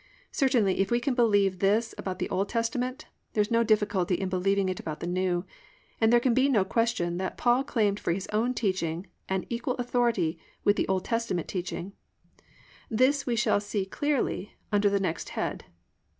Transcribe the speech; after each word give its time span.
Certainly 0.31 0.79
if 0.79 0.89
we 0.89 0.99
can 0.99 1.13
believe 1.13 1.59
this 1.59 1.93
about 1.95 2.17
the 2.17 2.27
Old 2.31 2.49
Testament 2.49 3.05
there 3.33 3.41
is 3.43 3.51
no 3.51 3.63
difficulty 3.63 4.15
in 4.15 4.29
believing 4.29 4.67
it 4.67 4.79
about 4.79 4.99
the 4.99 5.05
New, 5.05 5.45
and 5.99 6.11
there 6.11 6.19
can 6.19 6.33
be 6.33 6.49
no 6.49 6.65
question 6.65 7.17
that 7.17 7.37
Paul 7.37 7.63
claimed 7.63 7.99
for 7.99 8.11
his 8.11 8.25
own 8.33 8.55
teaching 8.55 9.05
an 9.29 9.45
equal 9.47 9.75
authority 9.75 10.39
with 10.63 10.75
the 10.75 10.87
O. 10.87 10.97
T. 10.97 11.43
teaching. 11.43 11.93
This 12.89 13.27
we 13.27 13.35
shall 13.35 13.59
see 13.59 13.85
clearly 13.85 14.55
under 14.71 14.89
the 14.89 14.99
next 14.99 15.29
head. 15.37 15.65